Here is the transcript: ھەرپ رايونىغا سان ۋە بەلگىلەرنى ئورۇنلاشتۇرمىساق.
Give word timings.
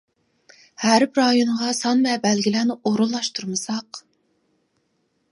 ھەرپ 0.83 1.17
رايونىغا 1.19 1.67
سان 1.79 2.01
ۋە 2.07 2.15
بەلگىلەرنى 2.23 2.77
ئورۇنلاشتۇرمىساق. 2.91 4.01